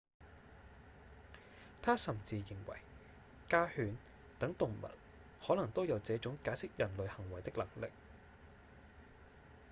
[1.83, 2.79] 他甚至認為
[3.47, 3.95] 家犬
[4.39, 4.87] 等動物
[5.45, 7.91] 可能都有這種解釋人類行為的能力